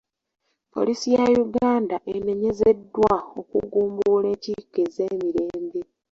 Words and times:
Poliisi 0.73 1.07
ya 1.15 1.25
Uganda 1.45 1.97
enenyezeddwa 2.15 3.13
okugumbulula 3.39 4.27
enkiiko 4.35 4.77
ez'emirembe. 4.85 5.81